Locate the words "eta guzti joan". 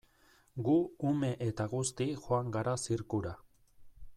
1.47-2.49